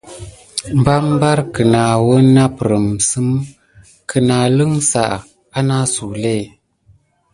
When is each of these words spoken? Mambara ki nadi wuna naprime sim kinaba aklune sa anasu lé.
Mambara 0.85 1.43
ki 1.53 1.63
nadi 1.71 2.01
wuna 2.05 2.31
naprime 2.35 2.93
sim 3.09 3.29
kinaba 4.09 4.45
aklune 4.49 4.81
sa 4.91 5.03
anasu 5.57 6.05
lé. 6.23 6.37